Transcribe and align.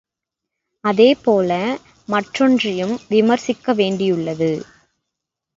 அதே 0.83 1.13
போல 1.23 1.51
மற்றொன்றையும் 2.07 2.95
விமரிசிக்க 3.09 3.73
வேண்டியுள்ளது. 3.73 4.51